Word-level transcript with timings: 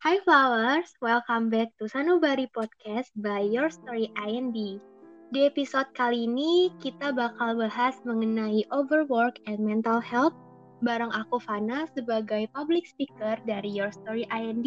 Hi 0.00 0.16
Flowers, 0.24 0.96
welcome 1.04 1.52
back 1.52 1.76
to 1.76 1.84
Sanubari 1.84 2.48
Podcast 2.56 3.12
by 3.20 3.44
Your 3.44 3.68
Story 3.68 4.08
IND. 4.16 4.80
Di 5.28 5.40
episode 5.44 5.92
kali 5.92 6.24
ini 6.24 6.72
kita 6.80 7.12
bakal 7.12 7.60
bahas 7.60 8.00
mengenai 8.08 8.64
overwork 8.72 9.36
and 9.44 9.60
mental 9.60 10.00
health 10.00 10.32
bareng 10.80 11.12
aku 11.12 11.36
Fana 11.44 11.84
sebagai 11.92 12.48
public 12.56 12.88
speaker 12.88 13.36
dari 13.44 13.68
Your 13.68 13.92
Story 13.92 14.24
IND 14.32 14.64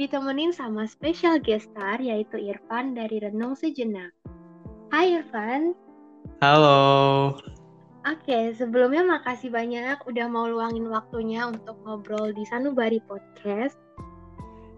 ditemenin 0.00 0.48
sama 0.48 0.88
special 0.88 1.36
guest 1.36 1.68
star 1.76 2.00
yaitu 2.00 2.40
Irfan 2.40 2.96
dari 2.96 3.20
Renung 3.20 3.52
Sejenak. 3.52 4.16
Hai 4.88 5.20
Irfan. 5.20 5.76
Halo. 6.40 7.36
Oke, 8.08 8.56
sebelumnya 8.56 9.04
makasih 9.04 9.52
banyak 9.52 10.00
udah 10.08 10.24
mau 10.32 10.48
luangin 10.48 10.88
waktunya 10.88 11.52
untuk 11.52 11.76
ngobrol 11.84 12.32
di 12.32 12.48
Sanubari 12.48 13.04
Podcast. 13.04 13.76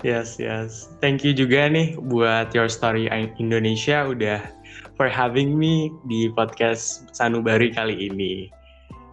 Yes, 0.04 0.36
yes. 0.36 0.92
Thank 1.00 1.24
you 1.24 1.32
juga 1.32 1.72
nih 1.72 1.96
buat 1.96 2.52
Your 2.52 2.68
Story 2.68 3.08
Indonesia 3.40 4.04
udah 4.04 4.44
for 5.00 5.08
having 5.08 5.56
me 5.56 5.88
di 6.04 6.28
podcast 6.32 7.08
Sanubari 7.16 7.72
kali 7.72 8.12
ini. 8.12 8.52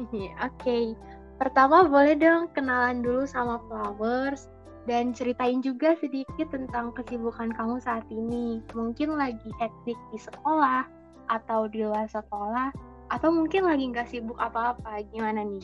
Oke, 0.04 0.27
okay. 0.40 0.86
pertama 1.40 1.88
boleh 1.88 2.20
dong 2.20 2.52
kenalan 2.52 3.00
dulu 3.00 3.24
sama 3.24 3.64
Flowers 3.72 4.52
dan 4.84 5.16
ceritain 5.16 5.64
juga 5.64 5.96
sedikit 6.04 6.52
tentang 6.52 6.91
kesibukan 6.91 7.55
kamu 7.55 7.80
saat 7.80 8.04
ini. 8.12 8.60
Mungkin 8.76 9.16
lagi 9.16 9.50
hektik 9.63 9.96
di 10.12 10.20
sekolah 10.20 10.84
atau 11.32 11.72
di 11.72 11.88
luar 11.88 12.12
sekolah 12.12 12.76
atau 13.08 13.30
mungkin 13.32 13.70
lagi 13.70 13.88
nggak 13.88 14.10
sibuk 14.12 14.36
apa-apa 14.36 15.05
gimana 15.16 15.48
nih? 15.48 15.63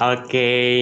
Oke, 0.00 0.32
okay. 0.32 0.80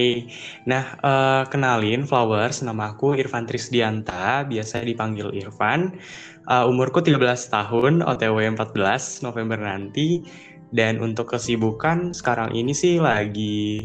nah 0.63 0.95
uh, 1.03 1.43
kenalin 1.51 2.07
Flowers, 2.07 2.63
nama 2.63 2.95
aku 2.95 3.19
Irfan 3.19 3.51
Trisdianta, 3.51 4.47
biasa 4.47 4.87
dipanggil 4.87 5.35
Irfan. 5.35 5.99
Uh, 6.47 6.71
umurku 6.71 7.03
13 7.03 7.19
tahun, 7.51 8.07
OTW 8.07 8.39
14 8.55 9.27
November 9.27 9.59
nanti. 9.59 10.23
Dan 10.71 11.01
untuk 11.03 11.35
kesibukan 11.35 12.15
sekarang 12.15 12.55
ini 12.55 12.71
sih 12.71 13.01
lagi 13.03 13.83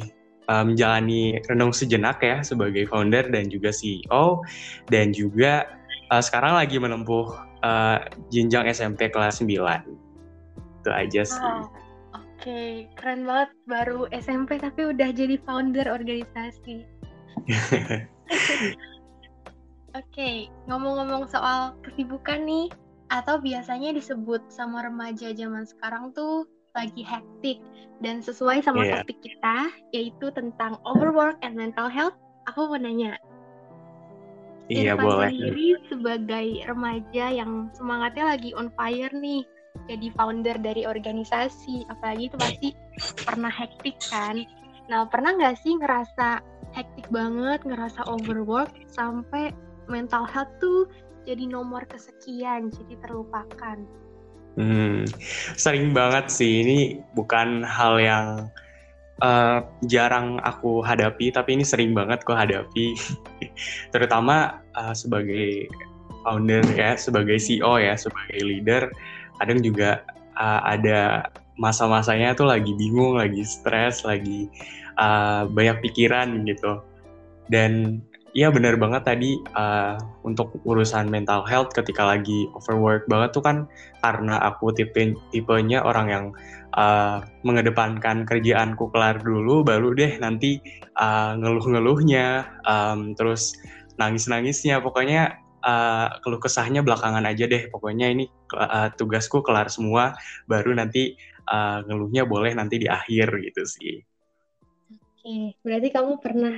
uh, 0.52 0.62
menjalani 0.68 1.40
renung 1.48 1.74
sejenak 1.74 2.22
ya 2.22 2.46
sebagai 2.46 2.86
founder 2.86 3.26
dan 3.34 3.50
juga 3.50 3.74
CEO. 3.74 4.44
Dan 4.92 5.18
juga 5.18 5.66
uh, 6.14 6.22
sekarang 6.22 6.62
lagi 6.62 6.78
menempuh 6.78 7.34
uh, 7.66 8.06
jenjang 8.30 8.70
SMP 8.70 9.10
kelas 9.10 9.42
9 9.42 9.50
itu 10.84 10.92
aja 10.92 11.22
sih. 11.24 11.42
Oke, 12.44 12.52
okay. 12.52 12.92
keren 13.00 13.24
banget 13.24 13.56
baru 13.72 14.04
SMP 14.12 14.60
tapi 14.60 14.92
udah 14.92 15.16
jadi 15.16 15.40
founder 15.48 15.88
organisasi. 15.88 16.84
Oke, 17.48 18.04
okay. 19.96 20.36
ngomong-ngomong 20.68 21.32
soal 21.32 21.80
kesibukan 21.88 22.44
nih, 22.44 22.68
atau 23.08 23.40
biasanya 23.40 23.96
disebut 23.96 24.44
sama 24.52 24.84
remaja 24.84 25.32
zaman 25.32 25.64
sekarang 25.64 26.12
tuh 26.12 26.44
lagi 26.76 27.08
hektik 27.08 27.64
dan 28.04 28.20
sesuai 28.20 28.60
sama 28.60 28.84
yeah. 28.84 29.00
topik 29.00 29.24
kita 29.24 29.72
yaitu 29.96 30.28
tentang 30.36 30.76
overwork 30.84 31.40
and 31.48 31.56
mental 31.56 31.88
health. 31.88 32.20
Aku 32.52 32.68
mau 32.68 32.76
nanya, 32.76 33.16
Iya 34.68 35.00
boleh. 35.00 35.32
sendiri 35.32 35.80
sebagai 35.88 36.48
remaja 36.68 37.26
yang 37.32 37.72
semangatnya 37.72 38.36
lagi 38.36 38.52
on 38.52 38.68
fire 38.76 39.16
nih 39.16 39.48
jadi 39.88 40.08
founder 40.16 40.58
dari 40.60 40.88
organisasi 40.88 41.88
apalagi 41.92 42.32
itu 42.32 42.38
pasti 42.40 42.70
pernah 43.24 43.52
hektik 43.52 44.00
kan. 44.08 44.44
Nah 44.88 45.08
pernah 45.08 45.36
nggak 45.36 45.60
sih 45.60 45.76
ngerasa 45.76 46.40
hektik 46.74 47.08
banget 47.14 47.62
ngerasa 47.64 48.08
overwork 48.10 48.72
sampai 48.90 49.52
mental 49.88 50.24
health 50.24 50.52
tuh 50.64 50.88
jadi 51.24 51.48
nomor 51.48 51.88
kesekian 51.88 52.72
jadi 52.72 52.96
terlupakan? 53.04 53.78
Hmm, 54.54 55.08
sering 55.58 55.92
banget 55.98 56.30
sih. 56.30 56.62
Ini 56.62 56.80
bukan 57.18 57.66
hal 57.66 57.98
yang 57.98 58.28
uh, 59.24 59.66
jarang 59.90 60.38
aku 60.46 60.86
hadapi 60.86 61.34
tapi 61.34 61.58
ini 61.58 61.66
sering 61.66 61.98
banget 61.98 62.22
aku 62.22 62.38
hadapi. 62.38 62.94
Terutama 63.94 64.62
uh, 64.78 64.94
sebagai 64.94 65.68
founder 66.24 66.64
ya 66.74 66.96
sebagai 66.96 67.36
CEO 67.38 67.78
ya 67.78 68.00
sebagai 68.00 68.40
leader 68.40 68.88
kadang 69.42 69.60
juga 69.62 70.04
uh, 70.38 70.62
ada 70.66 71.30
masa-masanya 71.58 72.34
tuh 72.34 72.50
lagi 72.50 72.74
bingung, 72.74 73.18
lagi 73.22 73.46
stres, 73.46 74.02
lagi 74.02 74.50
uh, 74.98 75.46
banyak 75.50 75.80
pikiran 75.86 76.46
gitu. 76.50 76.82
Dan 77.50 78.02
iya 78.34 78.50
benar 78.50 78.76
banget 78.82 79.06
tadi 79.06 79.38
uh, 79.54 79.98
untuk 80.26 80.58
urusan 80.66 81.08
mental 81.10 81.46
health 81.46 81.70
ketika 81.74 82.02
lagi 82.02 82.50
overwork 82.58 83.06
banget 83.06 83.30
tuh 83.38 83.46
kan 83.46 83.58
karena 84.02 84.42
aku 84.42 84.74
tipe 84.74 85.14
tipenya 85.30 85.86
orang 85.86 86.08
yang 86.10 86.26
uh, 86.74 87.22
mengedepankan 87.46 88.26
kerjaanku 88.26 88.90
kelar 88.90 89.22
dulu 89.22 89.62
baru 89.62 89.94
deh 89.94 90.18
nanti 90.18 90.58
uh, 90.98 91.38
ngeluh-ngeluhnya 91.38 92.50
um, 92.66 93.14
terus 93.14 93.54
nangis-nangisnya 94.02 94.82
pokoknya 94.82 95.38
uh, 95.64 96.20
keluh 96.20 96.38
kesahnya 96.44 96.84
belakangan 96.84 97.24
aja 97.24 97.48
deh. 97.48 97.72
Pokoknya 97.72 98.12
ini 98.12 98.28
uh, 98.54 98.92
tugasku 98.94 99.42
kelar 99.42 99.72
semua, 99.72 100.14
baru 100.46 100.76
nanti 100.76 101.16
uh, 101.48 101.82
ngeluhnya 101.88 102.28
boleh 102.28 102.52
nanti 102.54 102.78
di 102.84 102.88
akhir 102.92 103.32
gitu 103.40 103.64
sih. 103.64 103.96
Oke, 104.92 105.56
berarti 105.64 105.88
kamu 105.90 106.20
pernah 106.20 106.54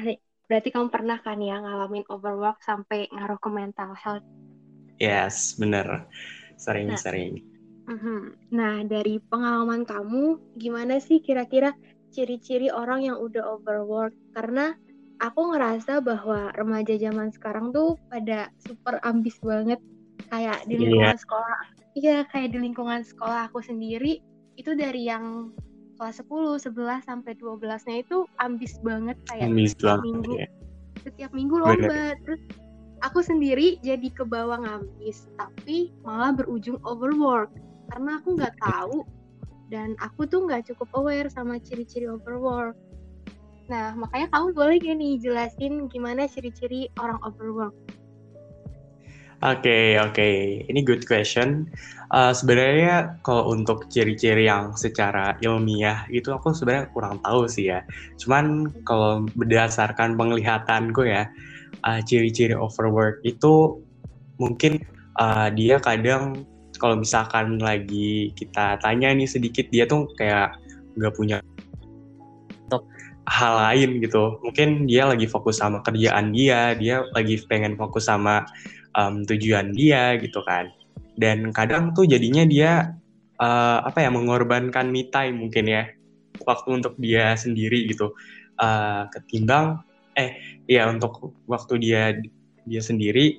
berarti 0.46 0.70
kamu 0.74 0.88
pernah 0.94 1.18
kan 1.22 1.42
ya 1.42 1.62
ngalamin 1.62 2.06
overwork 2.10 2.62
sampai 2.66 3.10
ngaruh 3.14 3.38
ke 3.38 3.50
mental 3.50 3.94
health? 3.94 4.26
Yes, 4.98 5.54
bener. 5.58 6.08
Sering-sering. 6.56 7.44
Nah, 7.86 7.94
uh-huh. 7.94 8.22
nah, 8.50 8.76
dari 8.88 9.20
pengalaman 9.20 9.84
kamu, 9.84 10.56
gimana 10.56 10.98
sih 11.04 11.20
kira-kira 11.20 11.76
ciri-ciri 12.16 12.72
orang 12.72 13.04
yang 13.04 13.18
udah 13.20 13.60
overwork? 13.60 14.16
Karena 14.32 14.74
aku 15.24 15.56
ngerasa 15.56 16.04
bahwa 16.04 16.52
remaja 16.56 16.96
zaman 17.00 17.32
sekarang 17.32 17.72
tuh 17.72 17.96
pada 18.12 18.52
super 18.60 19.00
ambis 19.06 19.38
banget 19.40 19.80
kayak 20.32 20.64
di 20.68 20.76
iya. 20.76 20.82
lingkungan 20.82 21.16
yeah. 21.16 21.22
sekolah 21.22 21.58
iya 21.96 22.18
kayak 22.32 22.50
di 22.56 22.58
lingkungan 22.60 23.02
sekolah 23.04 23.48
aku 23.48 23.64
sendiri 23.64 24.20
itu 24.56 24.72
dari 24.76 25.08
yang 25.08 25.52
kelas 25.96 26.20
10, 26.24 26.60
11 26.60 27.08
sampai 27.08 27.34
12-nya 27.40 27.96
itu 28.04 28.28
ambis 28.44 28.76
banget 28.84 29.16
kayak 29.32 29.48
ambis 29.48 29.72
setiap 29.76 30.00
banget, 30.00 30.04
minggu 30.04 30.32
ya. 30.36 30.48
setiap 31.08 31.32
minggu 31.32 31.56
lomba 31.56 31.88
Bener. 31.88 32.16
terus 32.28 32.42
aku 33.04 33.20
sendiri 33.24 33.80
jadi 33.80 34.08
ke 34.12 34.24
bawah 34.28 34.60
ngambis 34.60 35.32
tapi 35.40 35.96
malah 36.04 36.36
berujung 36.36 36.80
overwork 36.84 37.52
karena 37.92 38.20
aku 38.20 38.36
nggak 38.36 38.56
tahu 38.60 39.08
dan 39.72 39.96
aku 40.04 40.28
tuh 40.28 40.44
nggak 40.46 40.68
cukup 40.68 40.90
aware 41.00 41.32
sama 41.32 41.58
ciri-ciri 41.64 42.12
overwork 42.12 42.76
Nah, 43.66 43.98
makanya 43.98 44.30
kamu 44.30 44.48
boleh 44.54 44.76
gak 44.78 44.98
nih 44.98 45.14
jelasin 45.18 45.74
gimana 45.90 46.30
ciri-ciri 46.30 46.90
orang 47.02 47.18
overwork? 47.26 47.74
Oke, 49.46 49.68
okay, 49.68 49.88
oke. 50.02 50.14
Okay. 50.16 50.38
Ini 50.70 50.80
good 50.86 51.06
question. 51.06 51.70
Uh, 52.14 52.34
sebenarnya 52.34 53.20
kalau 53.26 53.52
untuk 53.54 53.90
ciri-ciri 53.90 54.48
yang 54.48 54.74
secara 54.78 55.38
ilmiah 55.42 56.06
itu 56.10 56.30
aku 56.34 56.54
sebenarnya 56.54 56.90
kurang 56.94 57.22
tahu 57.22 57.46
sih 57.46 57.70
ya. 57.74 57.86
Cuman 58.22 58.72
kalau 58.86 59.26
berdasarkan 59.38 60.18
penglihatanku 60.18 61.06
ya, 61.06 61.30
uh, 61.86 62.00
ciri-ciri 62.06 62.58
overwork 62.58 63.22
itu 63.26 63.82
mungkin 64.42 64.82
uh, 65.20 65.52
dia 65.52 65.78
kadang 65.82 66.46
kalau 66.78 67.00
misalkan 67.00 67.60
lagi 67.60 68.36
kita 68.36 68.80
tanya 68.84 69.12
nih 69.16 69.30
sedikit 69.30 69.68
dia 69.72 69.88
tuh 69.88 70.12
kayak 70.20 70.58
nggak 70.96 71.14
punya 71.16 71.38
hal 73.26 73.54
lain 73.58 74.02
gitu. 74.02 74.38
Mungkin 74.46 74.86
dia 74.86 75.10
lagi 75.10 75.26
fokus 75.26 75.62
sama 75.62 75.82
kerjaan 75.82 76.34
dia, 76.34 76.78
dia 76.78 77.06
lagi 77.14 77.42
pengen 77.50 77.78
fokus 77.78 78.06
sama 78.10 78.46
um, 78.94 79.26
tujuan 79.26 79.74
dia 79.74 80.18
gitu 80.22 80.42
kan. 80.46 80.70
Dan 81.18 81.50
kadang 81.56 81.96
tuh 81.96 82.06
jadinya 82.06 82.46
dia 82.46 82.94
uh, 83.42 83.80
apa 83.86 84.06
ya 84.06 84.10
mengorbankan 84.14 84.92
me 84.92 85.10
time 85.10 85.42
mungkin 85.42 85.66
ya 85.68 85.84
waktu 86.46 86.84
untuk 86.84 86.94
dia 87.02 87.34
sendiri 87.34 87.90
gitu. 87.90 88.14
Uh, 88.56 89.12
ketimbang 89.12 89.84
eh 90.16 90.40
ya 90.64 90.88
untuk 90.88 91.36
waktu 91.44 91.76
dia 91.76 92.16
dia 92.64 92.82
sendiri 92.82 93.36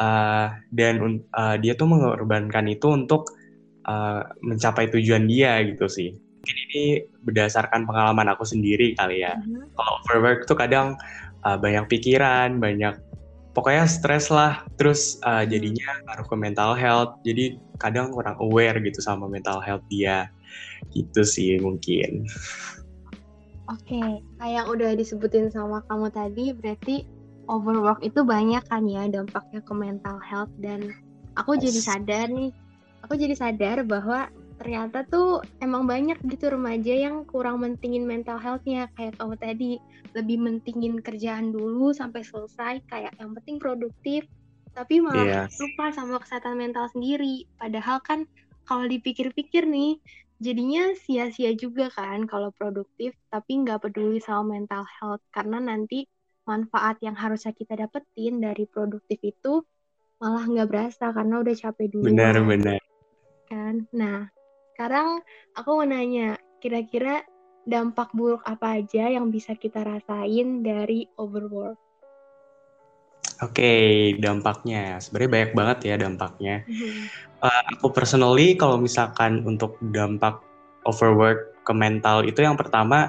uh, 0.00 0.48
dan 0.72 1.22
uh, 1.36 1.56
dia 1.60 1.76
tuh 1.76 1.88
mengorbankan 1.88 2.64
itu 2.72 2.88
untuk 2.88 3.36
uh, 3.84 4.24
mencapai 4.40 4.88
tujuan 4.88 5.28
dia 5.28 5.60
gitu 5.68 5.86
sih 5.86 6.16
mungkin 6.46 6.62
ini 6.70 6.84
berdasarkan 7.26 7.90
pengalaman 7.90 8.30
aku 8.30 8.46
sendiri 8.46 8.94
kali 8.94 9.26
ya. 9.26 9.34
Mm-hmm. 9.34 9.74
Kalau 9.74 9.92
overwork 9.98 10.46
tuh 10.46 10.54
kadang 10.54 10.94
uh, 11.42 11.58
banyak 11.58 11.90
pikiran, 11.90 12.62
banyak 12.62 12.94
pokoknya 13.50 13.90
stres 13.90 14.30
lah. 14.30 14.62
Terus 14.78 15.18
uh, 15.26 15.42
jadinya 15.42 15.90
ngaruh 16.06 16.22
ke 16.30 16.36
mental 16.38 16.78
health. 16.78 17.18
Jadi 17.26 17.58
kadang 17.82 18.14
kurang 18.14 18.38
aware 18.38 18.78
gitu 18.78 19.02
sama 19.02 19.26
mental 19.26 19.58
health 19.58 19.82
dia. 19.90 20.30
Gitu 20.94 21.26
sih 21.26 21.58
mungkin. 21.58 22.30
Oke, 23.66 23.98
okay. 23.98 24.22
kayak 24.38 24.70
udah 24.70 24.94
disebutin 24.94 25.50
sama 25.50 25.82
kamu 25.90 26.14
tadi, 26.14 26.54
berarti 26.54 27.02
overwork 27.50 27.98
itu 28.06 28.22
banyak 28.22 28.62
kan 28.70 28.86
ya 28.86 29.10
dampaknya 29.10 29.58
ke 29.58 29.74
mental 29.74 30.22
health 30.22 30.54
dan 30.62 30.94
aku 31.34 31.58
jadi 31.58 31.74
sadar 31.82 32.30
nih, 32.30 32.54
aku 33.02 33.18
jadi 33.18 33.34
sadar 33.34 33.82
bahwa 33.82 34.30
ternyata 34.56 35.04
tuh 35.06 35.44
emang 35.60 35.84
banyak 35.84 36.16
gitu 36.26 36.52
remaja 36.52 36.94
yang 36.96 37.28
kurang 37.28 37.60
mentingin 37.60 38.08
mental 38.08 38.40
healthnya. 38.40 38.88
Kayak 38.96 39.20
kamu 39.20 39.34
tadi 39.36 39.70
lebih 40.16 40.38
mentingin 40.40 41.00
kerjaan 41.04 41.52
dulu 41.52 41.92
sampai 41.92 42.24
selesai 42.24 42.80
kayak 42.88 43.12
yang 43.20 43.36
penting 43.36 43.60
produktif 43.60 44.24
tapi 44.76 45.00
malah 45.00 45.48
yeah. 45.48 45.48
lupa 45.56 45.92
sama 45.92 46.20
kesehatan 46.20 46.60
mental 46.60 46.88
sendiri. 46.92 47.48
Padahal 47.56 48.00
kan 48.04 48.28
kalau 48.68 48.84
dipikir-pikir 48.84 49.64
nih 49.64 49.96
jadinya 50.36 50.92
sia-sia 51.00 51.56
juga 51.56 51.88
kan 51.88 52.28
kalau 52.28 52.52
produktif 52.52 53.16
tapi 53.32 53.64
nggak 53.64 53.88
peduli 53.88 54.20
sama 54.20 54.60
mental 54.60 54.84
health. 54.84 55.24
Karena 55.32 55.60
nanti 55.64 56.04
manfaat 56.44 57.00
yang 57.00 57.16
harusnya 57.16 57.56
kita 57.56 57.74
dapetin 57.74 58.38
dari 58.38 58.68
produktif 58.68 59.18
itu 59.24 59.64
malah 60.20 60.44
nggak 60.48 60.68
berasa 60.68 61.12
karena 61.12 61.40
udah 61.40 61.54
capek 61.56 61.88
dulu 61.92 62.08
benar-benar 62.08 62.80
kan? 63.48 63.88
Nah 63.96 64.28
sekarang 64.76 65.24
aku 65.56 65.80
mau 65.80 65.88
nanya, 65.88 66.36
kira-kira 66.60 67.24
dampak 67.64 68.12
buruk 68.12 68.44
apa 68.44 68.76
aja 68.76 69.08
yang 69.08 69.32
bisa 69.32 69.56
kita 69.56 69.80
rasain 69.80 70.60
dari 70.60 71.08
overwork? 71.16 71.80
Oke, 73.40 73.56
okay, 73.56 73.88
dampaknya 74.20 75.00
sebenarnya 75.00 75.32
banyak 75.32 75.52
banget 75.56 75.78
ya 75.88 75.94
dampaknya. 75.96 76.56
Mm-hmm. 76.68 77.04
Uh, 77.40 77.62
aku 77.72 77.88
personally 77.88 78.52
kalau 78.60 78.76
misalkan 78.76 79.40
untuk 79.48 79.80
dampak 79.96 80.44
overwork 80.84 81.56
ke 81.64 81.72
mental 81.72 82.28
itu 82.28 82.44
yang 82.44 82.60
pertama 82.60 83.08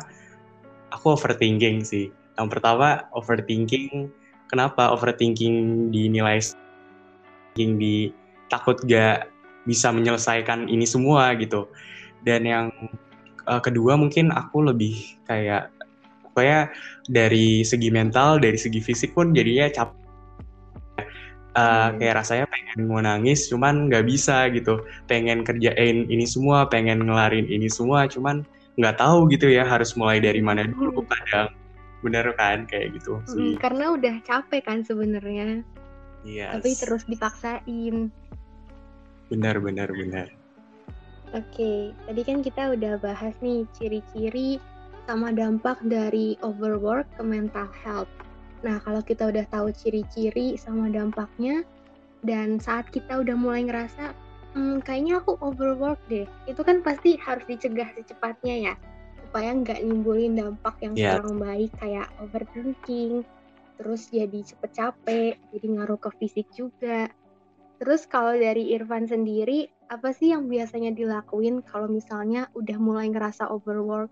aku 0.95 1.19
overthinking 1.19 1.83
sih. 1.83 2.07
Yang 2.39 2.47
pertama 2.47 3.11
overthinking, 3.11 4.07
kenapa 4.47 4.95
overthinking 4.95 5.91
dinilai 5.91 6.39
di 7.59 8.11
takut 8.47 8.79
gak 8.87 9.27
bisa 9.67 9.91
menyelesaikan 9.91 10.71
ini 10.71 10.87
semua 10.87 11.35
gitu. 11.35 11.67
Dan 12.23 12.47
yang 12.47 12.71
uh, 13.45 13.59
kedua 13.59 13.99
mungkin 13.99 14.31
aku 14.31 14.63
lebih 14.63 15.19
kayak 15.27 15.67
pokoknya 16.23 16.71
dari 17.11 17.67
segi 17.67 17.91
mental 17.91 18.39
dari 18.39 18.55
segi 18.55 18.79
fisik 18.79 19.11
pun 19.11 19.35
jadinya 19.35 19.67
cap 19.67 19.91
uh, 21.59 21.91
kayak 21.99 22.23
rasanya 22.23 22.45
pengen 22.47 22.87
mau 22.87 23.03
nangis 23.03 23.51
cuman 23.51 23.91
nggak 23.91 24.07
bisa 24.07 24.47
gitu. 24.55 24.79
Pengen 25.11 25.43
kerjain 25.43 26.07
ini 26.07 26.23
semua 26.23 26.63
pengen 26.71 27.03
ngelarin 27.03 27.45
ini 27.51 27.67
semua 27.67 28.07
cuman 28.07 28.47
nggak 28.79 28.95
tahu 29.01 29.27
gitu 29.33 29.51
ya 29.51 29.67
harus 29.67 29.97
mulai 29.99 30.23
dari 30.23 30.39
mana 30.39 30.63
dulu 30.63 31.03
hmm. 31.03 31.09
kadang. 31.11 31.49
Bener 32.05 32.25
kan? 32.39 32.63
Kayak 32.69 33.01
gitu 33.01 33.19
sih. 33.27 33.59
karena 33.59 33.91
udah 33.91 34.15
capek 34.23 34.63
kan 34.63 34.79
sebenarnya. 34.87 35.65
Yes. 36.27 36.59
tapi 36.59 36.75
terus 36.75 37.03
dipaksain 37.07 38.11
Benar, 39.27 39.59
benar, 39.59 39.91
benar. 39.91 40.27
Oke, 41.35 41.91
tadi 42.07 42.21
kan 42.23 42.39
kita 42.39 42.71
udah 42.71 42.95
bahas 43.03 43.35
nih 43.43 43.67
ciri-ciri 43.75 44.63
sama 45.03 45.35
dampak 45.35 45.79
dari 45.83 46.39
overwork 46.39 47.07
ke 47.19 47.23
mental 47.23 47.67
health. 47.83 48.11
Nah, 48.63 48.79
kalau 48.83 49.03
kita 49.03 49.27
udah 49.27 49.43
tahu 49.51 49.71
ciri-ciri 49.75 50.55
sama 50.55 50.87
dampaknya, 50.87 51.67
dan 52.23 52.57
saat 52.57 52.87
kita 52.89 53.21
udah 53.21 53.35
mulai 53.35 53.67
ngerasa, 53.67 54.15
hmm, 54.55 54.81
kayaknya 54.87 55.19
aku 55.19 55.35
overwork 55.43 55.99
deh, 56.07 56.25
itu 56.47 56.61
kan 56.63 56.79
pasti 56.79 57.19
harus 57.19 57.43
dicegah 57.45 57.91
secepatnya 57.93 58.71
ya, 58.71 58.73
supaya 59.27 59.51
nggak 59.51 59.83
nimbulin 59.83 60.39
dampak 60.39 60.79
yang 60.79 60.95
yeah. 60.95 61.19
kurang 61.19 61.43
baik 61.43 61.71
kayak 61.77 62.07
overthinking, 62.23 63.21
terus 63.77 64.09
jadi 64.09 64.39
cepet 64.41 64.71
capek, 64.73 65.33
jadi 65.53 65.65
ngaruh 65.75 65.99
ke 65.99 66.09
fisik 66.17 66.47
juga. 66.55 67.11
Terus 67.77 68.09
kalau 68.09 68.33
dari 68.33 68.73
Irfan 68.73 69.05
sendiri, 69.05 69.69
apa 69.87 70.09
sih 70.09 70.33
yang 70.33 70.49
biasanya 70.49 70.91
dilakuin 70.97 71.61
kalau 71.61 71.85
misalnya 71.85 72.49
udah 72.57 72.77
mulai 72.81 73.07
ngerasa 73.13 73.53
overwork? 73.53 74.09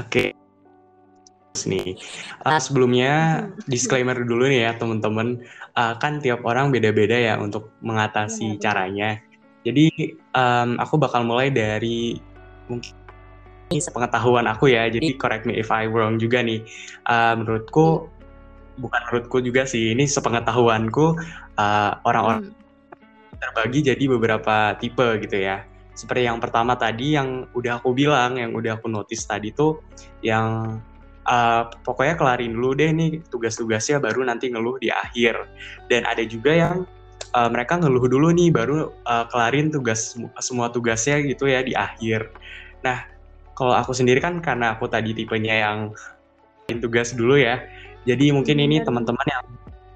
Oke. 0.00 0.32
Okay. 0.32 1.68
Nih, 1.68 1.98
uh, 2.46 2.60
sebelumnya 2.62 3.44
hmm. 3.44 3.66
disclaimer 3.66 4.16
dulu 4.22 4.46
nih 4.48 4.70
ya 4.70 4.72
teman-teman, 4.78 5.42
uh, 5.74 5.94
kan 5.98 6.22
tiap 6.22 6.46
orang 6.46 6.70
beda-beda 6.70 7.18
ya 7.18 7.34
untuk 7.36 7.74
mengatasi 7.82 8.56
ya, 8.56 8.70
caranya. 8.70 9.10
Jadi 9.66 9.90
um, 10.38 10.78
aku 10.78 10.96
bakal 10.96 11.26
mulai 11.26 11.50
dari 11.50 12.16
mungkin 12.70 12.94
sepengetahuan 13.74 14.46
aku 14.46 14.70
ya, 14.70 14.86
jadi 14.88 15.18
correct 15.18 15.44
me 15.44 15.58
if 15.58 15.68
I 15.68 15.90
wrong 15.90 16.16
juga 16.16 16.40
nih. 16.40 16.62
Uh, 17.04 17.34
menurutku 17.36 18.06
hmm 18.06 18.17
bukan 18.78 19.00
menurutku 19.10 19.38
juga 19.42 19.66
sih 19.66 19.92
ini 19.92 20.06
sepengetahuanku 20.06 21.18
uh, 21.58 21.92
orang-orang 22.06 22.50
hmm. 22.50 23.38
terbagi 23.38 23.80
jadi 23.92 24.04
beberapa 24.08 24.78
tipe 24.78 25.06
gitu 25.22 25.36
ya. 25.38 25.66
Seperti 25.98 26.30
yang 26.30 26.38
pertama 26.38 26.78
tadi 26.78 27.18
yang 27.18 27.50
udah 27.58 27.82
aku 27.82 27.90
bilang 27.90 28.38
yang 28.38 28.54
udah 28.54 28.78
aku 28.78 28.86
notice 28.86 29.26
tadi 29.26 29.50
tuh 29.50 29.82
yang 30.22 30.78
uh, 31.26 31.62
pokoknya 31.82 32.14
kelarin 32.14 32.54
dulu 32.54 32.78
deh 32.78 32.94
nih 32.94 33.18
tugas-tugasnya 33.26 33.98
baru 33.98 34.22
nanti 34.22 34.48
ngeluh 34.54 34.78
di 34.78 34.94
akhir. 34.94 35.50
Dan 35.90 36.06
ada 36.06 36.22
juga 36.22 36.54
yang 36.54 36.76
uh, 37.34 37.50
mereka 37.50 37.82
ngeluh 37.82 38.06
dulu 38.06 38.30
nih 38.30 38.54
baru 38.54 38.94
uh, 39.04 39.26
kelarin 39.26 39.74
tugas 39.74 40.14
semua 40.38 40.70
tugasnya 40.70 41.18
gitu 41.26 41.50
ya 41.50 41.66
di 41.66 41.74
akhir. 41.74 42.30
Nah 42.86 43.02
kalau 43.58 43.74
aku 43.74 43.90
sendiri 43.90 44.22
kan 44.22 44.38
karena 44.38 44.78
aku 44.78 44.86
tadi 44.86 45.10
tipenya 45.10 45.66
yang 45.66 45.78
tugas 46.78 47.16
dulu 47.16 47.40
ya 47.40 47.64
jadi 48.08 48.32
mungkin 48.32 48.56
ini 48.56 48.80
teman-teman 48.80 49.26
yang 49.28 49.44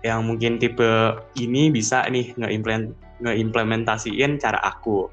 yang 0.03 0.21
mungkin 0.27 0.61
tipe 0.61 1.17
ini 1.41 1.73
bisa 1.73 2.05
nih 2.11 2.37
ngeimplement 2.37 2.93
ngeimplementasiin 3.23 4.37
cara 4.37 4.59
aku. 4.61 5.09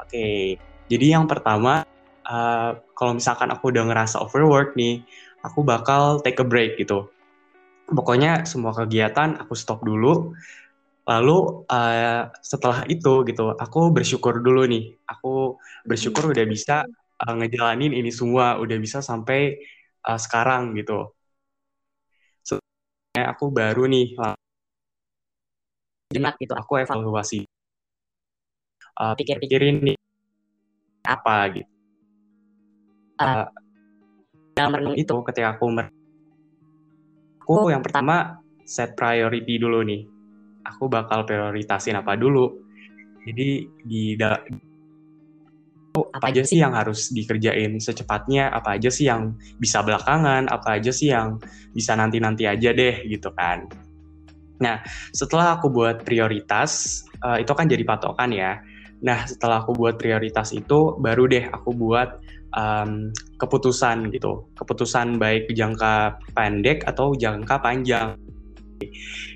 Oke, 0.00 0.56
jadi 0.88 1.06
yang 1.20 1.28
pertama 1.30 1.84
uh, 2.24 2.70
kalau 2.96 3.12
misalkan 3.14 3.52
aku 3.52 3.70
udah 3.70 3.84
ngerasa 3.86 4.18
overwork 4.24 4.74
nih, 4.74 5.04
aku 5.44 5.62
bakal 5.62 6.18
take 6.24 6.40
a 6.40 6.46
break 6.48 6.80
gitu. 6.80 7.06
Pokoknya 7.92 8.48
semua 8.48 8.72
kegiatan 8.72 9.36
aku 9.36 9.52
stop 9.52 9.84
dulu. 9.84 10.32
Lalu 11.04 11.66
uh, 11.68 12.32
setelah 12.40 12.88
itu 12.88 13.22
gitu, 13.28 13.52
aku 13.52 13.92
bersyukur 13.92 14.40
dulu 14.40 14.64
nih. 14.64 14.96
Aku 15.04 15.60
bersyukur 15.84 16.32
udah 16.32 16.46
bisa 16.48 16.88
uh, 17.20 17.34
ngejalanin 17.36 17.92
ini 17.92 18.08
semua, 18.08 18.56
udah 18.56 18.78
bisa 18.80 19.04
sampai 19.04 19.60
uh, 20.08 20.16
sekarang 20.16 20.72
gitu 20.78 21.12
aku 23.12 23.52
baru 23.52 23.84
nih 23.84 24.16
jenak 26.12 26.36
gitu. 26.40 26.56
aku 26.56 26.80
evaluasi. 26.80 27.44
Uh, 28.92 29.16
pikir-pikirin 29.16 29.92
nih 29.92 29.96
apa 31.08 31.36
gitu. 31.56 31.68
Uh, 33.16 33.48
dalam 34.52 34.72
renung 34.76 34.96
itu 34.96 35.16
ketika 35.24 35.56
aku 35.56 35.72
mer 35.72 35.88
aku 37.40 37.72
yang 37.72 37.80
pertama 37.80 38.40
set 38.64 38.96
priority 38.96 39.60
dulu 39.60 39.84
nih. 39.84 40.04
Aku 40.62 40.86
bakal 40.86 41.26
prioritasin 41.26 41.98
apa 41.98 42.14
dulu? 42.14 42.62
Jadi 43.26 43.66
di 43.82 44.14
apa 45.92 46.32
aja 46.32 46.40
sih 46.40 46.56
yang 46.56 46.72
harus 46.72 47.12
dikerjain 47.12 47.76
secepatnya, 47.76 48.48
apa 48.48 48.80
aja 48.80 48.88
sih 48.88 49.12
yang 49.12 49.36
bisa 49.60 49.84
belakangan, 49.84 50.48
apa 50.48 50.80
aja 50.80 50.88
sih 50.88 51.12
yang 51.12 51.36
bisa 51.76 51.92
nanti-nanti 51.92 52.48
aja 52.48 52.72
deh 52.72 53.04
gitu 53.04 53.28
kan. 53.36 53.68
Nah, 54.62 54.80
setelah 55.12 55.58
aku 55.60 55.68
buat 55.68 56.06
prioritas, 56.06 57.02
uh, 57.20 57.36
itu 57.36 57.52
kan 57.52 57.68
jadi 57.68 57.84
patokan 57.84 58.32
ya. 58.32 58.62
Nah, 59.02 59.26
setelah 59.26 59.60
aku 59.60 59.74
buat 59.74 59.98
prioritas 59.98 60.54
itu, 60.54 60.96
baru 60.96 61.26
deh 61.28 61.50
aku 61.50 61.74
buat 61.74 62.22
um, 62.54 63.10
keputusan 63.36 64.14
gitu. 64.14 64.46
Keputusan 64.56 65.18
baik 65.18 65.50
jangka 65.52 66.22
pendek 66.32 66.86
atau 66.88 67.12
jangka 67.12 67.58
panjang. 67.58 68.14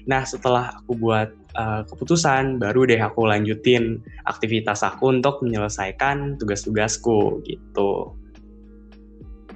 Nah, 0.06 0.22
setelah 0.22 0.78
aku 0.78 0.94
buat 0.94 1.34
uh, 1.56 1.82
keputusan, 1.88 2.60
baru 2.60 2.84
deh 2.86 3.00
aku 3.00 3.26
lanjutin 3.26 4.04
aktivitas 4.28 4.84
aku 4.84 5.10
untuk 5.16 5.40
menyelesaikan 5.42 6.36
tugas-tugasku 6.36 7.42
gitu. 7.48 8.12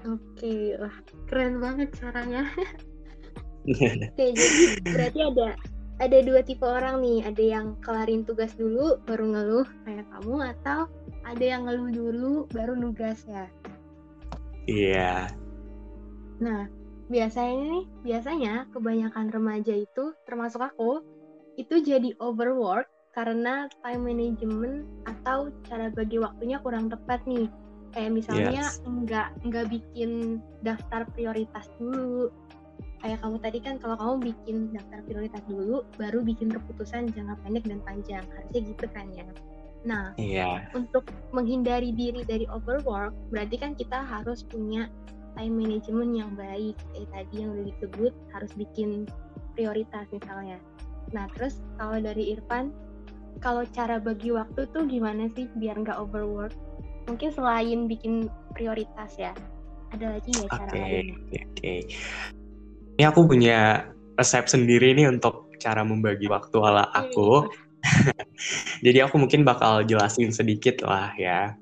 Oke, 0.09 0.81
wah 0.81 0.97
keren 1.29 1.61
banget 1.61 1.93
caranya. 2.01 2.49
Oke, 3.69 4.27
jadi 4.33 4.65
berarti 4.89 5.21
ada 5.21 5.49
ada 6.01 6.19
dua 6.25 6.41
tipe 6.41 6.65
orang 6.65 7.05
nih, 7.05 7.29
ada 7.29 7.45
yang 7.45 7.77
kelarin 7.85 8.25
tugas 8.25 8.57
dulu 8.57 8.97
baru 9.05 9.37
ngeluh 9.37 9.69
kayak 9.85 10.09
kamu 10.09 10.35
atau 10.57 10.89
ada 11.29 11.45
yang 11.45 11.69
ngeluh 11.69 11.93
dulu 11.93 12.33
baru 12.57 12.73
nugas 12.73 13.29
ya. 13.29 13.45
Iya. 14.65 14.97
Yeah. 14.97 15.21
Nah, 16.41 16.73
biasanya 17.13 17.61
nih, 17.69 17.85
biasanya 18.01 18.55
kebanyakan 18.73 19.29
remaja 19.29 19.77
itu 19.77 20.17
termasuk 20.25 20.65
aku 20.65 21.05
itu 21.61 21.85
jadi 21.85 22.17
overwork 22.25 22.89
karena 23.13 23.67
time 23.83 24.07
management 24.07 24.87
atau 25.05 25.51
cara 25.67 25.91
bagi 25.93 26.17
waktunya 26.17 26.57
kurang 26.63 26.89
tepat 26.89 27.21
nih. 27.29 27.51
Kayak 27.91 28.13
misalnya 28.23 28.65
yes. 28.71 28.81
nggak 28.87 29.29
nggak 29.45 29.67
bikin 29.69 30.41
daftar 30.65 31.05
prioritas 31.13 31.69
dulu. 31.77 32.33
kayak 33.01 33.17
kamu 33.25 33.37
tadi 33.41 33.59
kan 33.65 33.75
kalau 33.81 33.97
kamu 33.97 34.15
bikin 34.29 34.57
daftar 34.77 35.01
prioritas 35.09 35.41
dulu 35.49 35.89
baru 35.97 36.21
bikin 36.21 36.53
keputusan 36.53 37.09
jangka 37.17 37.33
pendek 37.41 37.65
dan 37.65 37.81
panjang 37.81 38.25
harusnya 38.29 38.61
gitu 38.61 38.87
kan 38.93 39.09
ya 39.17 39.25
nah 39.89 40.13
Iya. 40.21 40.69
untuk 40.77 41.09
menghindari 41.33 41.97
diri 41.97 42.21
dari 42.29 42.45
overwork 42.53 43.17
berarti 43.33 43.57
kan 43.57 43.73
kita 43.73 44.05
harus 44.05 44.45
punya 44.45 44.93
time 45.33 45.57
management 45.57 46.13
yang 46.13 46.33
baik 46.37 46.77
kayak 46.93 47.09
tadi 47.09 47.35
yang 47.41 47.57
udah 47.57 47.67
disebut 47.73 48.13
harus 48.37 48.53
bikin 48.53 49.09
prioritas 49.57 50.05
misalnya 50.13 50.61
nah 51.11 51.27
terus 51.35 51.59
kalau 51.81 51.99
dari 51.99 52.37
Irfan 52.37 52.71
kalau 53.41 53.65
cara 53.73 53.97
bagi 53.97 54.31
waktu 54.31 54.69
tuh 54.71 54.85
gimana 54.85 55.27
sih 55.33 55.49
biar 55.57 55.81
nggak 55.81 55.97
overwork 55.97 56.55
mungkin 57.09 57.31
selain 57.33 57.89
bikin 57.89 58.29
prioritas 58.53 59.17
ya 59.17 59.33
ada 59.91 60.15
lagi 60.15 60.31
nggak 60.37 60.51
cara 60.53 60.71
Oke, 60.71 60.79
lain 60.79 61.07
oke, 61.17 61.39
oke. 61.51 61.75
Ini 63.01 63.05
aku 63.09 63.21
punya 63.25 63.89
resep 64.21 64.45
sendiri 64.45 64.93
nih 64.93 65.09
untuk 65.09 65.49
cara 65.57 65.81
membagi 65.81 66.29
waktu 66.29 66.57
ala 66.61 66.85
aku. 66.93 67.49
Jadi 68.85 68.99
aku 69.01 69.17
mungkin 69.17 69.41
bakal 69.41 69.89
jelasin 69.89 70.29
sedikit 70.33 70.85
lah 70.85 71.17
ya. 71.17 71.57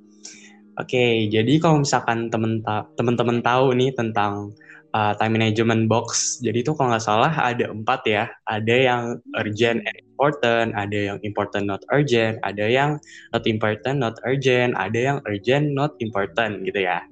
Oke, 0.79 1.27
jadi 1.27 1.59
kalau 1.59 1.83
misalkan 1.83 2.31
temen 2.31 2.63
ta- 2.63 2.87
temen-temen 2.95 3.43
tahu 3.43 3.75
nih 3.75 3.91
tentang 3.99 4.55
uh, 4.95 5.13
time 5.17 5.37
management 5.37 5.89
box, 5.91 6.39
jadi 6.41 6.65
itu 6.65 6.73
kalau 6.77 6.95
nggak 6.95 7.05
salah 7.05 7.33
ada 7.33 7.69
empat 7.69 8.01
ya. 8.09 8.25
Ada 8.49 8.75
yang 8.75 9.03
urgent 9.37 9.85
and 9.85 9.97
important, 10.01 10.73
ada 10.77 10.99
yang 11.13 11.19
important 11.25 11.69
not 11.69 11.83
urgent, 11.93 12.41
ada 12.45 12.65
yang 12.65 12.97
not 13.33 13.45
important 13.45 13.97
not 14.01 14.17
urgent, 14.25 14.73
ada 14.77 14.99
yang 14.99 15.19
urgent 15.29 15.73
not 15.77 15.93
important 16.01 16.65
gitu 16.65 16.85
ya. 16.85 17.05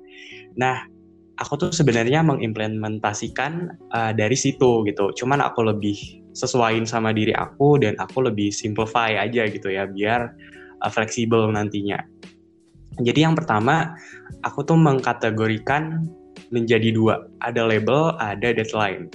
Nah, 0.56 0.88
aku 1.37 1.61
tuh 1.61 1.71
sebenarnya 1.73 2.25
mengimplementasikan 2.25 3.76
uh, 3.92 4.12
dari 4.16 4.37
situ 4.37 4.85
gitu. 4.88 5.12
Cuman 5.12 5.45
aku 5.45 5.68
lebih 5.68 5.97
sesuaiin 6.37 6.85
sama 6.85 7.16
diri 7.16 7.33
aku 7.33 7.80
dan 7.80 7.97
aku 7.97 8.28
lebih 8.28 8.52
simplify 8.52 9.16
aja 9.16 9.49
gitu 9.49 9.73
ya 9.73 9.88
biar 9.88 10.33
uh, 10.85 10.90
fleksibel 10.92 11.49
nantinya. 11.52 12.00
Jadi 12.97 13.28
yang 13.28 13.37
pertama, 13.37 13.92
aku 14.40 14.64
tuh 14.64 14.80
mengkategorikan 14.80 16.09
menjadi 16.55 16.95
dua. 16.95 17.26
Ada 17.43 17.67
label, 17.67 18.15
ada 18.19 18.55
deadline. 18.55 19.11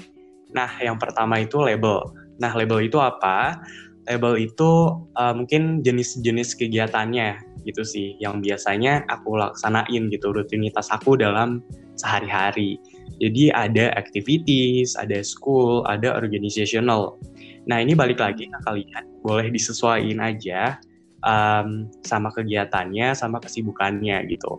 Nah, 0.51 0.67
yang 0.83 0.99
pertama 0.99 1.39
itu 1.39 1.59
label. 1.63 2.03
Nah, 2.43 2.51
label 2.51 2.83
itu 2.83 2.99
apa? 2.99 3.61
Label 4.09 4.35
itu 4.41 4.97
uh, 5.15 5.33
mungkin 5.35 5.85
jenis-jenis 5.85 6.57
kegiatannya 6.57 7.37
gitu 7.63 7.85
sih, 7.85 8.17
yang 8.17 8.41
biasanya 8.41 9.05
aku 9.07 9.37
laksanain 9.37 10.09
gitu, 10.09 10.33
rutinitas 10.33 10.89
aku 10.89 11.13
dalam 11.13 11.61
sehari-hari. 11.95 12.81
Jadi 13.21 13.53
ada 13.53 13.93
activities, 13.93 14.97
ada 14.97 15.21
school, 15.21 15.85
ada 15.85 16.17
organizational. 16.17 17.21
Nah, 17.69 17.77
ini 17.77 17.93
balik 17.93 18.17
lagi 18.17 18.49
ke 18.49 18.59
kalian, 18.65 19.05
boleh 19.21 19.53
disesuaikan 19.53 20.17
aja 20.17 20.81
um, 21.21 21.85
sama 22.01 22.33
kegiatannya, 22.33 23.13
sama 23.13 23.37
kesibukannya 23.37 24.25
gitu. 24.33 24.57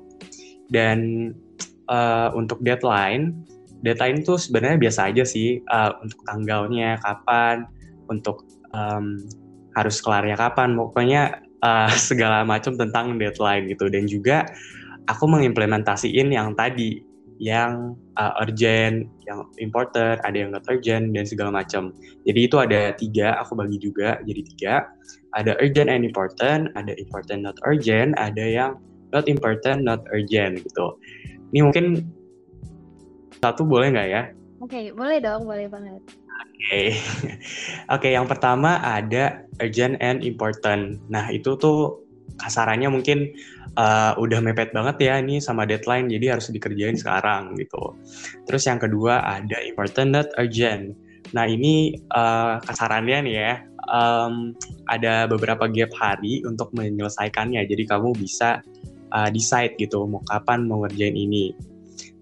Dan 0.71 1.35
uh, 1.93 2.33
untuk 2.33 2.65
deadline, 2.65 3.45
deadline 3.85 4.25
itu 4.25 4.41
sebenarnya 4.41 4.81
biasa 4.81 5.13
aja 5.13 5.25
sih 5.29 5.61
uh, 5.69 5.93
untuk 6.01 6.25
tanggalnya 6.25 6.97
kapan, 7.05 7.69
untuk 8.09 8.49
um, 8.73 9.21
harus 9.77 10.01
kelarnya 10.01 10.41
kapan, 10.41 10.73
pokoknya 10.73 11.45
uh, 11.61 11.93
segala 12.09 12.49
macam 12.49 12.81
tentang 12.81 13.21
deadline 13.21 13.69
gitu. 13.69 13.93
Dan 13.93 14.09
juga 14.09 14.49
aku 15.13 15.29
mengimplementasiin 15.29 16.33
yang 16.33 16.57
tadi, 16.57 17.05
yang 17.37 17.93
uh, 18.17 18.33
urgent, 18.41 19.05
yang 19.29 19.45
important, 19.61 20.17
ada 20.25 20.37
yang 20.37 20.57
not 20.57 20.65
urgent 20.73 21.13
dan 21.13 21.29
segala 21.29 21.53
macam. 21.53 21.93
Jadi 22.25 22.41
itu 22.49 22.57
ada 22.57 22.97
tiga, 22.97 23.37
aku 23.37 23.53
bagi 23.59 23.77
juga 23.77 24.17
jadi 24.25 24.43
tiga 24.57 24.75
ada 25.33 25.57
urgent 25.65 25.89
and 25.89 26.05
important, 26.05 26.69
ada 26.77 26.93
important 27.01 27.45
not 27.45 27.57
urgent, 27.65 28.13
ada 28.21 28.45
yang 28.45 28.77
not 29.13 29.29
important 29.29 29.85
not 29.85 30.03
urgent 30.11 30.59
gitu. 30.65 30.97
Ini 31.53 31.61
mungkin 31.69 32.01
satu 33.45 33.69
boleh 33.69 33.93
nggak 33.93 34.09
ya? 34.09 34.23
Oke, 34.63 34.79
okay, 34.79 34.85
boleh 34.95 35.19
dong, 35.19 35.43
boleh 35.45 35.67
banget. 35.67 35.99
Oke, 35.99 36.55
okay. 36.55 36.87
oke. 37.95 37.99
Okay, 37.99 38.13
yang 38.15 38.31
pertama 38.31 38.79
ada 38.79 39.43
urgent 39.59 39.99
and 39.99 40.23
important. 40.23 41.03
Nah 41.11 41.27
itu 41.35 41.59
tuh 41.59 42.07
kasarannya 42.39 42.89
mungkin 42.89 43.35
uh, 43.75 44.15
udah 44.17 44.39
mepet 44.39 44.71
banget 44.71 44.97
ya 45.03 45.15
ini 45.19 45.43
sama 45.43 45.67
deadline, 45.67 46.07
jadi 46.07 46.39
harus 46.39 46.49
dikerjain 46.55 46.95
sekarang 46.95 47.59
gitu. 47.59 47.99
Terus 48.47 48.63
yang 48.71 48.79
kedua 48.79 49.21
ada 49.27 49.59
important 49.67 50.09
not 50.15 50.29
urgent. 50.39 50.95
Nah 51.35 51.51
ini 51.51 51.99
uh, 52.15 52.63
kasarannya 52.63 53.19
nih 53.27 53.35
ya, 53.35 53.53
um, 53.91 54.55
ada 54.87 55.27
beberapa 55.27 55.67
gap 55.67 55.91
hari 55.97 56.45
untuk 56.47 56.71
menyelesaikannya. 56.77 57.65
Jadi 57.67 57.83
kamu 57.89 58.15
bisa 58.15 58.63
uh, 59.13 59.29
decide 59.31 59.77
gitu 59.77 60.09
mau 60.09 60.25
kapan 60.29 60.67
mau 60.67 60.83
ngerjain 60.85 61.15
ini. 61.15 61.53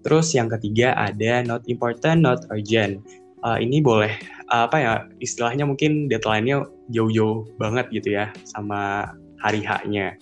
Terus 0.01 0.33
yang 0.33 0.49
ketiga 0.49 0.93
ada 0.97 1.45
not 1.45 1.63
important, 1.71 2.25
not 2.25 2.43
urgent. 2.51 3.01
Uh, 3.41 3.57
ini 3.57 3.81
boleh 3.81 4.13
uh, 4.53 4.69
apa 4.69 4.77
ya 4.77 4.93
istilahnya 5.17 5.65
mungkin 5.65 6.05
deadline-nya 6.05 6.67
jauh-jauh 6.93 7.49
banget 7.57 7.89
gitu 7.89 8.13
ya 8.19 8.29
sama 8.45 9.09
hari 9.41 9.65
H-nya. 9.65 10.13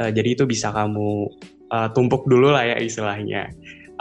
Uh, 0.00 0.10
jadi 0.10 0.34
itu 0.34 0.42
bisa 0.48 0.74
kamu 0.74 1.30
uh, 1.70 1.88
tumpuk 1.94 2.26
dulu 2.26 2.50
lah 2.50 2.66
ya 2.66 2.76
istilahnya. 2.82 3.54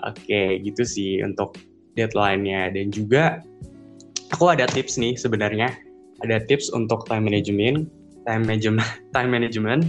Oke, 0.04 0.26
okay, 0.28 0.48
gitu 0.66 0.84
sih 0.84 1.22
untuk 1.24 1.56
deadline-nya 1.94 2.74
dan 2.74 2.90
juga 2.90 3.40
aku 4.34 4.50
ada 4.50 4.66
tips 4.66 4.98
nih 4.98 5.14
sebenarnya 5.14 5.70
ada 6.26 6.42
tips 6.44 6.74
untuk 6.74 7.06
time 7.06 7.30
management 7.30 7.86
time 8.24 8.44
management 8.48 8.90
time 9.16 9.30
management. 9.32 9.84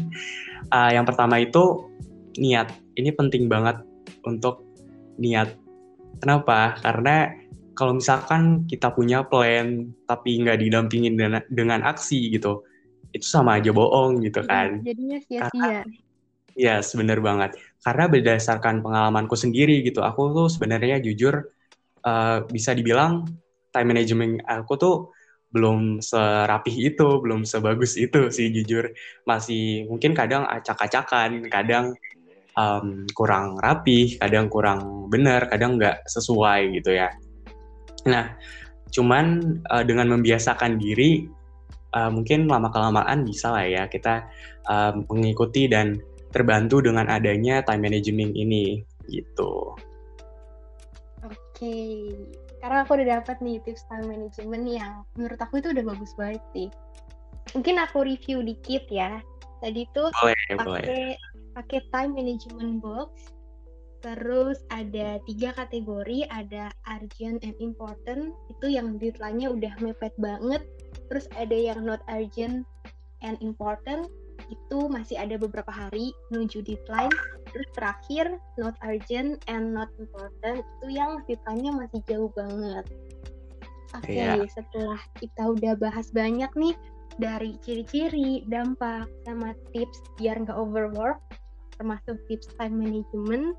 Uh, 0.72 0.90
yang 0.90 1.06
pertama 1.06 1.40
itu 1.42 1.90
niat. 2.38 2.70
Ini 2.94 3.14
penting 3.14 3.46
banget 3.50 3.82
untuk 4.26 4.62
niat. 5.18 5.54
Kenapa? 6.22 6.78
Karena 6.82 7.30
kalau 7.74 7.98
misalkan 7.98 8.64
kita 8.70 8.94
punya 8.94 9.26
plan 9.26 9.90
tapi 10.06 10.38
nggak 10.40 10.62
didampingin 10.62 11.18
dengan, 11.18 11.42
dengan 11.50 11.82
aksi 11.82 12.30
gitu 12.30 12.62
itu 13.14 13.26
sama 13.26 13.62
aja 13.62 13.70
bohong 13.70 14.26
gitu 14.26 14.42
iya, 14.42 14.50
kan. 14.50 14.68
jadinya 14.82 15.18
sia-sia. 15.22 15.82
Ya 16.54 16.78
yes, 16.82 16.94
bener 16.98 17.22
banget. 17.22 17.54
Karena 17.82 18.10
berdasarkan 18.10 18.82
pengalamanku 18.82 19.38
sendiri 19.38 19.82
gitu 19.86 20.02
aku 20.02 20.34
tuh 20.34 20.48
sebenarnya 20.50 20.98
jujur 20.98 21.50
uh, 22.02 22.42
bisa 22.50 22.74
dibilang 22.74 23.26
time 23.70 23.88
management 23.94 24.42
aku 24.46 24.72
tuh 24.78 24.94
belum 25.54 26.02
serapih 26.02 26.74
itu, 26.90 27.22
belum 27.22 27.46
sebagus 27.46 27.94
itu 27.94 28.26
sih 28.34 28.50
jujur. 28.50 28.90
Masih 29.22 29.86
mungkin 29.86 30.10
kadang 30.10 30.42
acak-acakan, 30.50 31.46
kadang 31.46 31.94
um, 32.58 33.06
kurang 33.14 33.54
rapih, 33.62 34.18
kadang 34.18 34.50
kurang 34.50 35.06
benar, 35.06 35.46
kadang 35.46 35.78
nggak 35.78 36.02
sesuai 36.10 36.74
gitu 36.82 36.98
ya. 36.98 37.14
Nah, 38.10 38.34
cuman 38.90 39.56
uh, 39.70 39.86
dengan 39.86 40.18
membiasakan 40.18 40.74
diri, 40.82 41.30
uh, 41.94 42.10
mungkin 42.10 42.50
lama-kelamaan 42.50 43.22
bisa 43.22 43.54
lah 43.54 43.66
ya 43.66 43.86
kita 43.86 44.26
uh, 44.66 44.92
mengikuti 45.06 45.70
dan 45.70 46.02
terbantu 46.34 46.82
dengan 46.82 47.06
adanya 47.06 47.62
time 47.62 47.86
management 47.86 48.34
ini 48.34 48.82
gitu. 49.06 49.78
Oke, 51.22 52.10
karena 52.64 52.80
aku 52.80 52.96
udah 52.96 53.20
dapat 53.20 53.36
nih 53.44 53.60
tips 53.60 53.84
time 53.92 54.08
management 54.08 54.64
yang 54.64 55.04
menurut 55.20 55.36
aku 55.36 55.60
itu 55.60 55.76
udah 55.76 55.84
bagus 55.84 56.16
banget 56.16 56.40
sih. 56.56 56.68
Mungkin 57.52 57.76
aku 57.76 58.08
review 58.08 58.40
dikit 58.40 58.88
ya. 58.88 59.20
Tadi 59.60 59.84
tuh 59.92 60.08
pakai 60.56 61.20
pakai 61.52 61.80
time 61.92 62.16
management 62.16 62.80
box. 62.80 63.36
Terus 64.00 64.64
ada 64.72 65.20
tiga 65.28 65.52
kategori 65.52 66.24
ada 66.32 66.72
urgent 66.88 67.44
and 67.44 67.52
important. 67.60 68.32
Itu 68.48 68.72
yang 68.72 68.96
deadline-nya 68.96 69.52
udah 69.52 69.72
mepet 69.84 70.16
banget. 70.16 70.64
Terus 71.12 71.28
ada 71.36 71.52
yang 71.52 71.84
not 71.84 72.00
urgent 72.08 72.64
and 73.20 73.36
important. 73.44 74.08
Itu 74.48 74.88
masih 74.88 75.20
ada 75.20 75.36
beberapa 75.36 75.68
hari 75.68 76.16
menuju 76.32 76.64
deadline. 76.64 77.12
Terus 77.54 77.68
terakhir 77.78 78.26
not 78.58 78.74
urgent 78.82 79.38
and 79.46 79.70
not 79.70 79.86
important 80.02 80.66
itu 80.66 80.86
yang 80.90 81.22
deadline-nya 81.30 81.72
masih 81.86 82.02
jauh 82.10 82.30
banget. 82.34 82.82
Oke, 83.94 84.10
okay, 84.10 84.26
iya. 84.26 84.42
yeah. 84.42 84.50
setelah 84.50 84.98
kita 85.22 85.54
udah 85.54 85.78
bahas 85.78 86.10
banyak 86.10 86.50
nih 86.58 86.74
dari 87.22 87.54
ciri-ciri, 87.62 88.42
dampak, 88.50 89.06
sama 89.22 89.54
tips 89.70 90.02
biar 90.18 90.42
nggak 90.42 90.58
overwork, 90.58 91.22
termasuk 91.78 92.18
tips 92.26 92.50
time 92.58 92.74
management. 92.74 93.54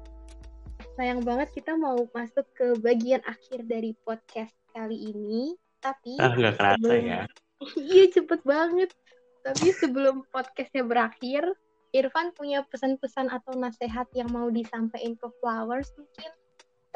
Sayang 1.00 1.24
banget 1.24 1.56
kita 1.56 1.80
mau 1.80 2.04
masuk 2.12 2.44
ke 2.56 2.75
bagian 2.84 3.24
akhir 3.24 3.64
dari 3.68 3.96
podcast 4.04 4.52
kali 4.75 5.08
ini, 5.16 5.56
tapi 5.80 6.20
ah, 6.20 6.36
nggak 6.36 6.60
kerasa 6.60 6.84
sebelum... 6.84 7.04
ya. 7.08 7.22
iya 7.96 8.06
cepet 8.12 8.42
banget. 8.44 8.92
Tapi 9.46 9.68
sebelum 9.72 10.25
podcastnya 10.36 10.84
berakhir, 10.84 11.48
Irfan 11.96 12.36
punya 12.36 12.68
pesan-pesan 12.68 13.32
atau 13.32 13.56
nasihat 13.56 14.12
yang 14.12 14.28
mau 14.36 14.52
disampaikan 14.52 15.16
ke 15.16 15.28
Flowers 15.40 15.96
mungkin? 15.96 16.32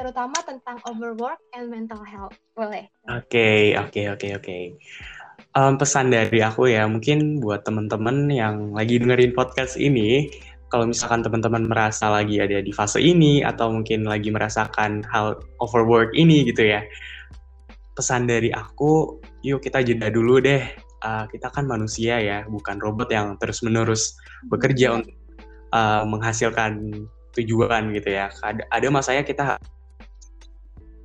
terutama 0.00 0.32
tentang 0.48 0.80
overwork 0.88 1.36
and 1.52 1.68
mental 1.68 2.00
health. 2.00 2.32
Boleh? 2.56 2.88
Oke, 3.12 3.76
oke, 3.76 4.16
oke, 4.16 4.28
oke. 4.40 4.58
Pesan 5.52 6.08
dari 6.08 6.40
aku 6.40 6.72
ya, 6.72 6.88
mungkin 6.88 7.36
buat 7.44 7.68
teman-teman 7.68 8.32
yang 8.32 8.72
lagi 8.72 8.96
dengerin 8.96 9.36
podcast 9.36 9.76
ini, 9.76 10.32
kalau 10.72 10.88
misalkan 10.88 11.20
teman-teman 11.20 11.68
merasa 11.68 12.08
lagi 12.08 12.40
ada 12.40 12.64
di 12.64 12.72
fase 12.72 12.96
ini 12.96 13.44
atau 13.44 13.68
mungkin 13.68 14.08
lagi 14.08 14.32
merasakan 14.32 15.04
hal 15.12 15.36
overwork 15.60 16.16
ini 16.16 16.48
gitu 16.48 16.64
ya, 16.64 16.80
pesan 17.92 18.24
dari 18.24 18.48
aku, 18.56 19.20
yuk 19.44 19.60
kita 19.60 19.84
jeda 19.84 20.08
dulu 20.08 20.40
deh. 20.40 20.64
Uh, 21.00 21.24
kita 21.32 21.48
kan 21.48 21.64
manusia 21.64 22.20
ya, 22.20 22.44
bukan 22.44 22.76
robot 22.76 23.08
yang 23.08 23.32
terus-menerus 23.40 24.12
bekerja 24.52 25.00
untuk 25.00 25.16
uh, 25.72 26.04
menghasilkan 26.04 26.92
tujuan 27.32 27.96
gitu 27.96 28.20
ya. 28.20 28.28
Ada, 28.44 28.68
ada 28.68 28.86
masanya 28.92 29.24
kita 29.24 29.56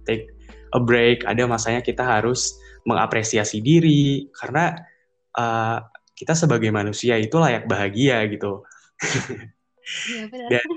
take 0.04 0.28
a 0.76 0.80
break, 0.84 1.24
ada 1.24 1.48
masanya 1.48 1.80
kita 1.80 2.04
harus 2.04 2.60
mengapresiasi 2.84 3.64
diri 3.64 4.28
karena 4.36 4.76
uh, 5.40 5.80
kita 6.16 6.36
sebagai 6.36 6.70
manusia 6.76 7.16
itu 7.16 7.40
layak 7.40 7.68
bahagia 7.68 8.28
gitu. 8.28 8.68
Iya 10.12 10.24
benar. 10.28 10.50
Dan 10.50 10.68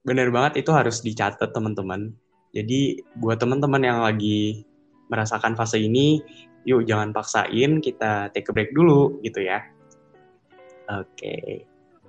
benar 0.00 0.28
banget 0.32 0.52
itu 0.64 0.70
harus 0.74 1.04
dicatat 1.06 1.54
teman-teman. 1.54 2.10
Jadi 2.50 2.98
buat 3.14 3.38
teman-teman 3.38 3.82
yang 3.84 4.02
lagi 4.02 4.66
merasakan 5.06 5.54
fase 5.54 5.78
ini, 5.82 6.18
yuk 6.68 6.84
jangan 6.84 7.10
paksain, 7.14 7.80
kita 7.80 8.28
take 8.36 8.48
a 8.48 8.52
break 8.52 8.70
dulu 8.76 9.20
gitu 9.24 9.44
ya. 9.44 9.64
Oke. 10.90 11.06
Okay. 11.16 11.52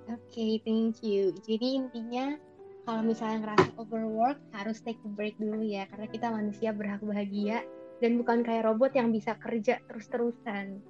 Oke, 0.10 0.18
okay, 0.28 0.52
thank 0.66 1.00
you. 1.06 1.32
Jadi 1.46 1.78
intinya 1.78 2.36
kalau 2.84 3.06
misalnya 3.06 3.48
ngerasa 3.48 3.70
overwork 3.78 4.42
harus 4.52 4.82
take 4.82 5.00
a 5.06 5.10
break 5.14 5.38
dulu 5.38 5.62
ya 5.62 5.86
karena 5.88 6.08
kita 6.10 6.28
manusia 6.34 6.74
berhak 6.74 7.00
bahagia 7.06 7.62
dan 8.02 8.18
bukan 8.18 8.42
kayak 8.42 8.66
robot 8.66 8.92
yang 8.98 9.14
bisa 9.14 9.38
kerja 9.38 9.78
terus-terusan. 9.86 10.82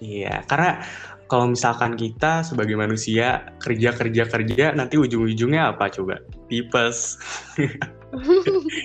Iya, 0.00 0.40
karena 0.48 0.80
kalau 1.28 1.52
misalkan 1.52 1.92
kita 1.92 2.40
sebagai 2.40 2.72
manusia 2.72 3.52
kerja 3.60 3.92
kerja 3.92 4.24
kerja 4.24 4.72
nanti 4.72 4.96
ujung-ujungnya 4.96 5.76
apa 5.76 5.92
coba? 5.92 6.18
Tipes. 6.48 7.20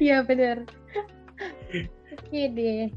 Iya 0.00 0.24
benar. 0.24 0.64
Oke 2.08 2.48
deh 2.56 2.88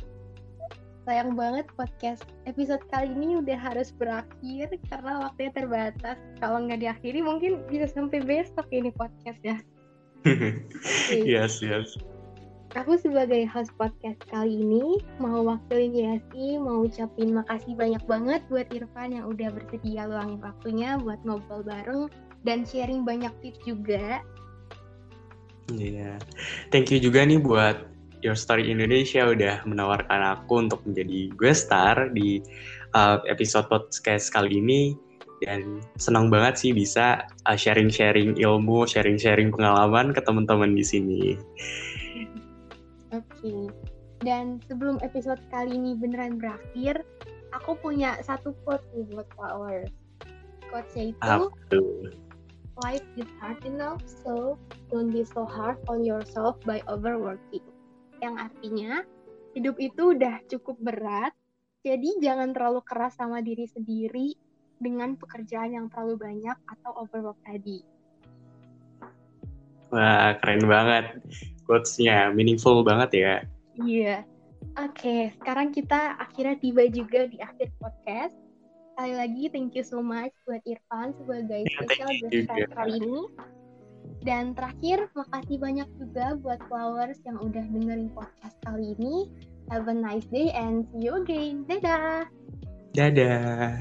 sayang 1.08 1.40
banget 1.40 1.64
podcast 1.80 2.28
episode 2.44 2.84
kali 2.92 3.08
ini 3.16 3.40
udah 3.40 3.56
harus 3.56 3.96
berakhir 3.96 4.76
karena 4.92 5.24
waktunya 5.24 5.52
terbatas. 5.56 6.20
Kalau 6.44 6.68
nggak 6.68 6.84
diakhiri 6.84 7.24
mungkin 7.24 7.64
bisa 7.72 7.88
sampai 7.88 8.20
besok 8.28 8.68
ini 8.76 8.92
podcast 8.92 9.40
ya. 9.40 9.56
okay. 10.28 11.24
Yes, 11.24 11.64
yes. 11.64 11.96
Aku 12.76 13.00
sebagai 13.00 13.48
host 13.48 13.72
podcast 13.80 14.20
kali 14.28 14.60
ini 14.60 15.00
mau 15.24 15.48
waktuin 15.48 15.96
YSI, 15.96 16.60
mau 16.60 16.84
ucapin 16.84 17.32
makasih 17.32 17.80
banyak 17.80 18.04
banget 18.04 18.44
buat 18.52 18.68
Irfan 18.76 19.16
yang 19.16 19.32
udah 19.32 19.48
bersedia 19.56 20.12
luangin 20.12 20.44
waktunya 20.44 21.00
buat 21.00 21.24
ngobrol 21.24 21.64
bareng 21.64 22.12
dan 22.44 22.68
sharing 22.68 23.08
banyak 23.08 23.32
tips 23.40 23.64
juga. 23.64 24.20
Iya, 25.72 26.12
yeah. 26.12 26.16
thank 26.76 26.92
you 26.92 27.00
juga 27.00 27.24
nih 27.24 27.40
buat 27.40 27.97
Your 28.28 28.36
Story 28.36 28.68
Indonesia 28.68 29.24
udah 29.24 29.64
menawarkan 29.64 30.20
aku 30.36 30.68
untuk 30.68 30.84
menjadi 30.84 31.32
guest 31.40 31.72
star 31.72 32.12
di 32.12 32.44
uh, 32.92 33.24
episode 33.32 33.72
podcast 33.72 34.36
kali 34.36 34.60
ini 34.60 35.00
dan 35.48 35.80
senang 35.96 36.28
banget 36.28 36.60
sih 36.60 36.72
bisa 36.76 37.24
uh, 37.48 37.56
sharing-sharing 37.56 38.36
ilmu, 38.36 38.84
sharing-sharing 38.84 39.48
pengalaman 39.56 40.12
ke 40.12 40.20
teman-teman 40.28 40.76
di 40.76 40.84
sini. 40.84 41.40
Oke. 43.16 43.24
Okay. 43.32 43.64
Dan 44.28 44.60
sebelum 44.68 45.00
episode 45.00 45.40
kali 45.48 45.80
ini 45.80 45.96
beneran 45.96 46.36
berakhir, 46.36 47.08
aku 47.56 47.80
punya 47.80 48.20
satu 48.28 48.52
quote 48.68 48.84
nih 48.92 49.08
buat 49.08 49.30
followers. 49.40 49.88
Quote-nya 50.68 51.16
itu 51.16 51.80
Life 52.84 53.08
is 53.16 53.30
hard 53.40 53.64
enough, 53.64 54.04
so 54.04 54.60
don't 54.92 55.16
be 55.16 55.24
so 55.24 55.48
hard 55.48 55.80
on 55.88 56.04
yourself 56.04 56.60
by 56.68 56.84
overworking 56.92 57.64
yang 58.22 58.36
artinya 58.38 59.04
hidup 59.58 59.78
itu 59.82 60.14
udah 60.14 60.42
cukup 60.46 60.78
berat, 60.78 61.34
jadi 61.82 62.20
jangan 62.22 62.54
terlalu 62.54 62.82
keras 62.86 63.18
sama 63.18 63.42
diri 63.42 63.66
sendiri 63.66 64.38
dengan 64.78 65.18
pekerjaan 65.18 65.74
yang 65.74 65.86
terlalu 65.90 66.20
banyak 66.22 66.58
atau 66.70 66.92
overwork 67.02 67.38
tadi. 67.42 67.82
Wah, 69.90 70.36
keren 70.44 70.68
banget. 70.68 71.24
Quotes-nya 71.64 72.36
meaningful 72.36 72.84
banget 72.84 73.10
ya. 73.16 73.36
Iya. 73.80 74.16
Oke, 74.78 75.34
sekarang 75.42 75.74
kita 75.74 76.18
akhirnya 76.22 76.60
tiba 76.60 76.86
juga 76.92 77.26
di 77.26 77.40
akhir 77.42 77.72
podcast. 77.82 78.36
Sekali 78.94 79.14
lagi, 79.14 79.44
thank 79.54 79.74
you 79.78 79.86
so 79.86 80.02
much 80.02 80.34
buat 80.46 80.62
Irfan 80.66 81.14
sebagai 81.18 81.66
yeah, 81.66 81.74
special 81.82 82.10
guest 82.30 82.50
kali 82.74 82.98
ini. 82.98 83.22
Dan 84.28 84.52
terakhir, 84.52 85.08
makasih 85.16 85.56
banyak 85.56 85.88
juga 85.96 86.36
buat 86.44 86.60
Flowers 86.68 87.16
yang 87.24 87.40
udah 87.40 87.64
dengerin 87.64 88.12
podcast 88.12 88.60
kali 88.68 88.92
ini. 89.00 89.32
Have 89.72 89.88
a 89.88 89.96
nice 89.96 90.28
day 90.28 90.52
and 90.52 90.84
see 90.92 91.08
you 91.08 91.16
again. 91.24 91.64
Dadah. 91.64 92.28
Dadah. 92.92 93.80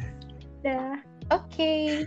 Dadah. 0.62 1.02
Oke. 1.35 1.50
Okay. 1.50 2.06